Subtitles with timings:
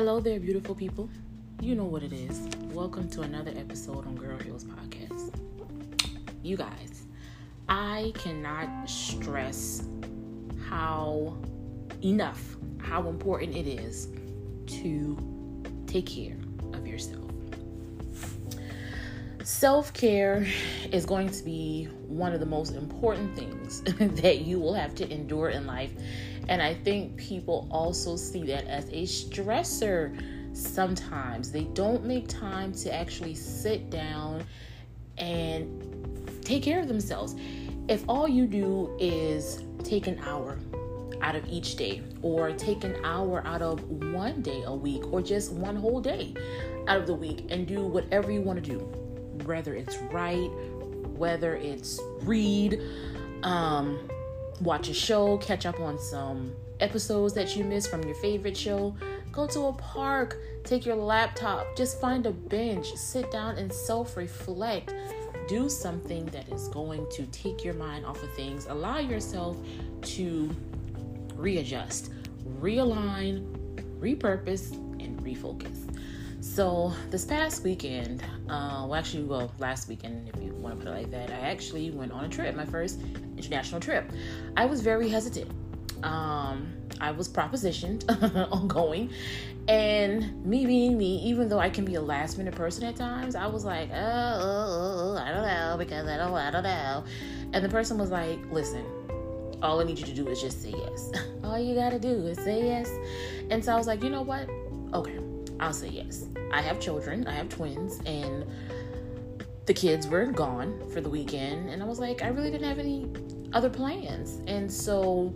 [0.00, 1.10] Hello there, beautiful people.
[1.60, 2.48] You know what it is.
[2.72, 5.34] Welcome to another episode on Girl Heals Podcast.
[6.42, 7.04] You guys,
[7.68, 9.86] I cannot stress
[10.70, 11.36] how
[12.02, 14.08] enough how important it is
[14.80, 15.18] to
[15.86, 16.38] take care
[16.72, 17.29] of yourself.
[19.42, 20.46] Self care
[20.92, 23.80] is going to be one of the most important things
[24.20, 25.92] that you will have to endure in life
[26.50, 30.20] and I think people also see that as a stressor
[30.52, 31.52] sometimes.
[31.52, 34.44] They don't make time to actually sit down
[35.16, 37.36] and take care of themselves.
[37.88, 40.58] If all you do is take an hour
[41.22, 45.22] out of each day, or take an hour out of one day a week, or
[45.22, 46.34] just one whole day
[46.88, 48.99] out of the week, and do whatever you want to do,
[49.46, 50.50] whether it's write,
[51.16, 52.80] whether it's read,
[53.42, 54.08] um,
[54.60, 58.94] watch a show, catch up on some episodes that you missed from your favorite show,
[59.32, 64.16] go to a park, take your laptop, just find a bench, sit down and self
[64.16, 64.94] reflect.
[65.48, 68.66] Do something that is going to take your mind off of things.
[68.66, 69.56] Allow yourself
[70.02, 70.48] to
[71.34, 72.12] readjust,
[72.60, 73.44] realign,
[73.98, 75.90] repurpose, and refocus.
[76.40, 80.90] So this past weekend, uh, well, actually, well, last weekend, if you want to put
[80.90, 82.98] it like that, I actually went on a trip, my first
[83.36, 84.10] international trip.
[84.56, 85.50] I was very hesitant.
[86.02, 88.04] Um, I was propositioned
[88.52, 89.10] on going,
[89.68, 93.34] and me being me, even though I can be a last minute person at times,
[93.34, 97.04] I was like, oh, oh, oh, I don't know because I don't, I don't know.
[97.52, 98.84] And the person was like, listen,
[99.62, 101.12] all I need you to do is just say yes.
[101.44, 102.90] all you gotta do is say yes.
[103.50, 104.48] And so I was like, you know what?
[104.94, 105.18] Okay,
[105.60, 106.26] I'll say yes.
[106.52, 108.44] I have children, I have twins, and
[109.66, 111.68] the kids were gone for the weekend.
[111.68, 113.08] And I was like, I really didn't have any
[113.52, 114.40] other plans.
[114.46, 115.34] And so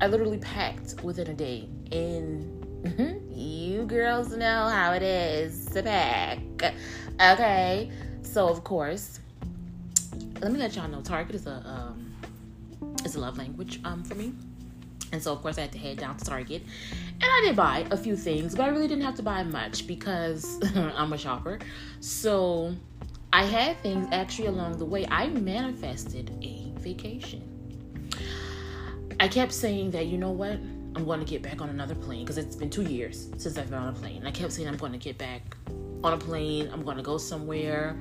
[0.00, 1.68] I literally packed within a day.
[1.92, 2.58] And
[3.32, 6.38] you girls know how it is to pack.
[7.20, 7.90] Okay.
[8.22, 9.20] So, of course,
[10.40, 12.14] let me let y'all know Target is a um,
[13.04, 14.32] is a love language um, for me.
[15.12, 16.62] And so, of course, I had to head down to Target.
[17.14, 19.86] And I did buy a few things, but I really didn't have to buy much
[19.86, 21.58] because I'm a shopper.
[22.00, 22.74] So,
[23.32, 25.06] I had things actually along the way.
[25.10, 27.42] I manifested a vacation.
[29.20, 30.58] I kept saying that, you know what?
[30.96, 33.68] I'm going to get back on another plane because it's been two years since I've
[33.68, 34.26] been on a plane.
[34.26, 35.56] I kept saying I'm going to get back
[36.02, 36.70] on a plane.
[36.72, 37.98] I'm going to go somewhere.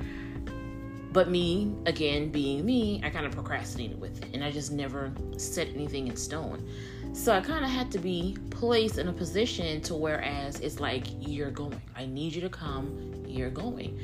[1.12, 5.12] But me, again, being me, I kind of procrastinated with it and I just never
[5.38, 6.68] set anything in stone.
[7.14, 11.06] So I kind of had to be placed in a position to whereas it's like,
[11.20, 11.82] you're going.
[11.96, 13.24] I need you to come.
[13.28, 14.00] You're going.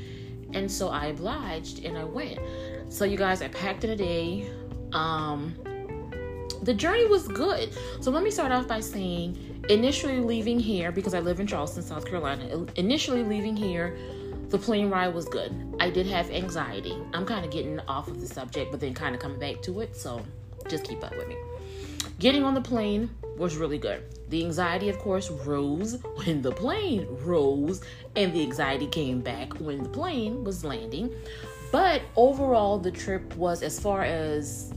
[0.53, 2.39] And so I obliged and I went.
[2.89, 4.49] So you guys, I packed in a day.
[4.91, 5.55] Um,
[6.63, 7.69] the journey was good.
[8.01, 11.83] So let me start off by saying initially leaving here, because I live in Charleston,
[11.83, 13.97] South Carolina, initially leaving here,
[14.49, 15.51] the plane ride was good.
[15.79, 16.95] I did have anxiety.
[17.13, 19.79] I'm kind of getting off of the subject, but then kind of coming back to
[19.81, 19.95] it.
[19.95, 20.23] So
[20.67, 21.35] just keep up with me.
[22.19, 24.03] Getting on the plane was really good.
[24.29, 27.81] The anxiety, of course, rose when the plane rose,
[28.15, 31.13] and the anxiety came back when the plane was landing.
[31.71, 34.73] But overall, the trip was as far as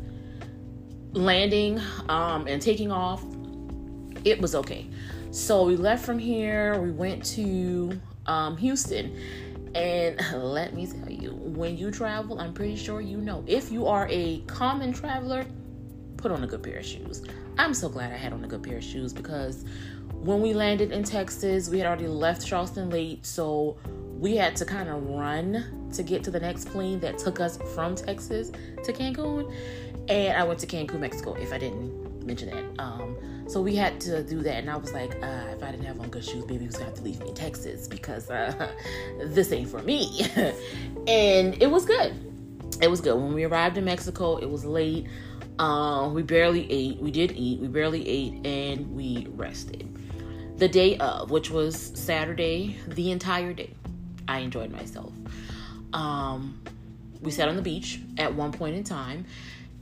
[1.12, 3.22] landing um, and taking off,
[4.24, 4.86] it was okay.
[5.30, 9.16] So we left from here, we went to um, Houston.
[9.74, 13.44] And let me tell you, when you travel, I'm pretty sure you know.
[13.46, 15.44] If you are a common traveler,
[16.16, 17.22] put on a good pair of shoes.
[17.58, 19.64] I'm so glad I had on a good pair of shoes because
[20.12, 23.24] when we landed in Texas, we had already left Charleston late.
[23.24, 23.76] So
[24.18, 27.58] we had to kind of run to get to the next plane that took us
[27.74, 28.50] from Texas
[28.84, 29.52] to Cancun.
[30.08, 32.82] And I went to Cancun, Mexico, if I didn't mention that.
[32.82, 33.16] Um,
[33.48, 34.56] so we had to do that.
[34.56, 36.84] And I was like, uh, if I didn't have on good shoes, baby was to
[36.84, 38.72] have to leave me in Texas because uh,
[39.26, 40.26] this ain't for me.
[41.06, 42.14] and it was good.
[42.82, 43.14] It was good.
[43.14, 45.06] When we arrived in Mexico, it was late.
[45.58, 46.98] Um, we barely ate.
[46.98, 47.60] We did eat.
[47.60, 49.88] We barely ate and we rested.
[50.58, 53.74] The day of, which was Saturday, the entire day,
[54.28, 55.12] I enjoyed myself.
[55.92, 56.60] Um,
[57.20, 59.26] we sat on the beach at one point in time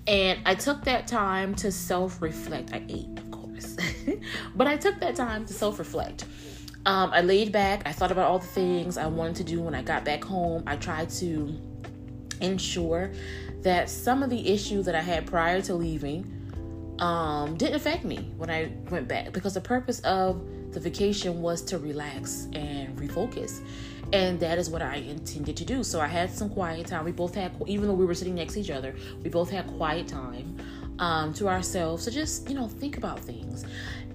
[0.06, 2.73] and I took that time to self reflect.
[2.73, 3.77] I ate, of course,
[4.55, 6.25] but I took that time to self reflect.
[6.87, 7.82] Um, I laid back.
[7.87, 10.62] I thought about all the things I wanted to do when I got back home.
[10.67, 11.59] I tried to
[12.41, 13.13] ensure
[13.63, 16.31] that some of the issues that I had prior to leaving
[16.99, 21.63] um, didn't affect me when I went back because the purpose of the vacation was
[21.63, 23.61] to relax and refocus
[24.13, 25.83] and that is what I intended to do.
[25.83, 27.05] So I had some quiet time.
[27.05, 29.67] We both had, even though we were sitting next to each other, we both had
[29.67, 30.57] quiet time
[30.99, 33.65] um, to ourselves to just you know think about things.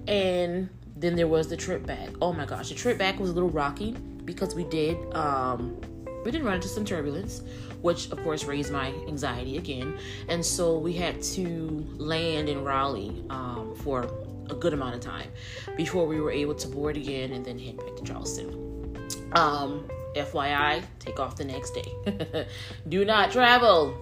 [0.06, 2.08] And then there was the trip back.
[2.22, 3.92] Oh my gosh, the trip back was a little rocky
[4.24, 5.78] because we did um,
[6.24, 7.42] we did run into some turbulence,
[7.82, 9.98] which of course raised my anxiety again,
[10.28, 14.10] and so we had to land in Raleigh um, for
[14.50, 15.28] a good amount of time
[15.76, 18.96] before we were able to board again and then head back to Charleston.
[19.32, 22.46] Um, FYI, take off the next day.
[22.88, 23.96] Do not travel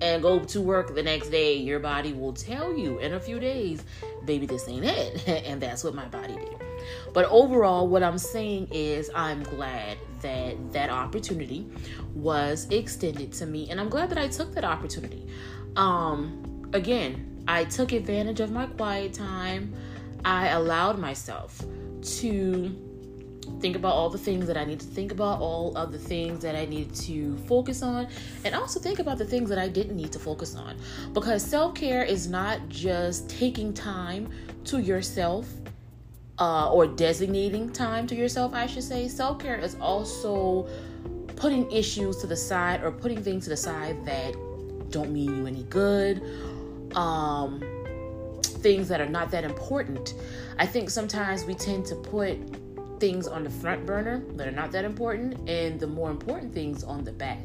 [0.00, 1.56] and go to work the next day.
[1.56, 3.82] Your body will tell you in a few days,
[4.24, 5.26] baby, this ain't it.
[5.46, 6.65] and that's what my body did.
[7.12, 11.66] But overall, what I'm saying is, I'm glad that that opportunity
[12.14, 15.26] was extended to me, and I'm glad that I took that opportunity.
[15.76, 19.72] Um, again, I took advantage of my quiet time.
[20.24, 21.62] I allowed myself
[22.18, 22.86] to
[23.60, 26.42] think about all the things that I need to think about, all of the things
[26.42, 28.08] that I need to focus on,
[28.44, 30.76] and also think about the things that I didn't need to focus on.
[31.12, 34.28] Because self care is not just taking time
[34.64, 35.48] to yourself
[36.38, 39.08] uh, or designating time to yourself, I should say.
[39.08, 40.68] Self care is also
[41.36, 44.34] putting issues to the side or putting things to the side that
[44.90, 46.22] don't mean you any good.
[46.94, 47.62] Um,
[48.42, 50.14] things that are not that important.
[50.58, 52.38] I think sometimes we tend to put
[52.98, 56.82] things on the front burner that are not that important and the more important things
[56.82, 57.44] on the back.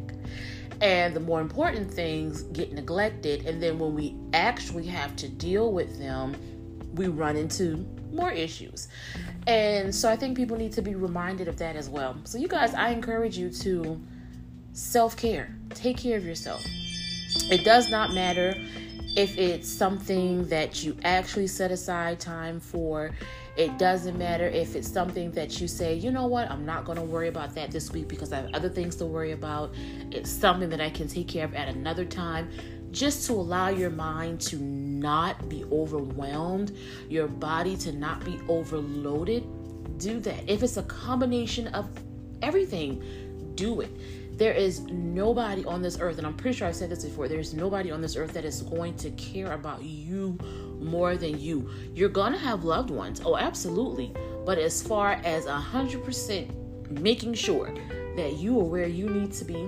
[0.80, 3.46] And the more important things get neglected.
[3.46, 6.36] And then when we actually have to deal with them,
[6.96, 8.88] we run into more issues.
[9.48, 12.18] And so I think people need to be reminded of that as well.
[12.26, 14.02] So, you guys, I encourage you to
[14.74, 16.64] self care, take care of yourself.
[17.50, 18.54] It does not matter
[19.16, 23.12] if it's something that you actually set aside time for.
[23.58, 26.98] It doesn't matter if it's something that you say, you know what, I'm not going
[26.98, 29.74] to worry about that this week because I have other things to worry about.
[30.12, 32.50] It's something that I can take care of at another time
[32.92, 36.76] just to allow your mind to not be overwhelmed,
[37.10, 39.44] your body to not be overloaded.
[39.98, 40.50] Do that.
[40.50, 41.90] If it's a combination of
[42.42, 44.38] everything, do it.
[44.38, 47.54] There is nobody on this earth, and I'm pretty sure I've said this before, there's
[47.54, 50.38] nobody on this earth that is going to care about you
[50.80, 51.70] more than you.
[51.94, 53.22] You're gonna have loved ones.
[53.24, 54.14] Oh, absolutely.
[54.46, 56.50] But as far as hundred percent
[56.90, 57.74] making sure
[58.16, 59.64] that you are where you need to be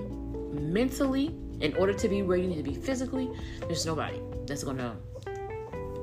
[0.52, 3.30] mentally in order to be where you need to be physically,
[3.66, 4.96] there's nobody that's gonna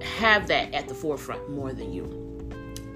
[0.01, 2.17] have that at the forefront more than you.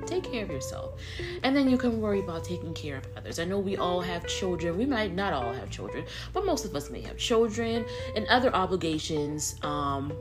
[0.08, 1.00] Take care of yourself.
[1.44, 3.40] And then you can worry about taking care of others.
[3.40, 4.78] I know we all have children.
[4.78, 7.86] We might not all have children, but most of us may have children
[8.16, 10.12] and other obligations, um,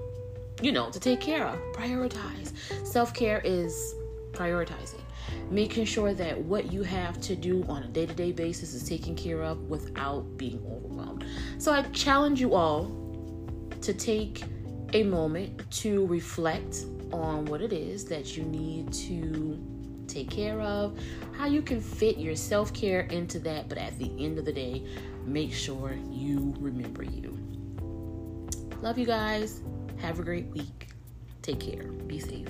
[0.63, 1.59] you know, to take care of.
[1.73, 2.53] Prioritize.
[2.87, 3.95] Self care is
[4.33, 5.01] prioritizing
[5.51, 8.89] making sure that what you have to do on a day to day basis is
[8.89, 11.25] taken care of without being overwhelmed.
[11.59, 12.91] So I challenge you all
[13.81, 14.43] to take
[14.93, 19.59] a moment to reflect on what it is that you need to
[20.07, 20.99] take care of,
[21.33, 24.53] how you can fit your self care into that, but at the end of the
[24.53, 24.85] day,
[25.25, 27.39] make sure you remember you.
[28.83, 29.63] Love you guys.
[29.99, 30.89] Have a great week.
[31.43, 31.85] Take care.
[31.85, 32.49] Be safe.